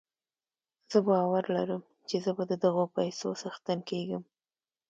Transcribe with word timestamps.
زه 0.91 0.97
باور 1.07 1.43
لرم 1.55 1.83
چې 2.07 2.15
زه 2.23 2.31
به 2.37 2.43
د 2.51 2.53
دغو 2.63 2.83
پيسو 2.95 3.29
څښتن 3.41 3.79
کېږم. 3.89 4.23